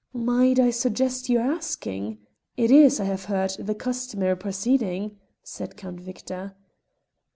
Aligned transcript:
"Might 0.15 0.57
I 0.59 0.71
suggest 0.71 1.29
your 1.29 1.43
asking? 1.43 2.17
It 2.57 2.71
is, 2.71 2.99
I 2.99 3.03
have 3.03 3.25
heard, 3.25 3.51
the 3.59 3.75
customary 3.75 4.35
proceeding," 4.35 5.19
said 5.43 5.77
Count 5.77 5.99
Victor. 5.99 6.55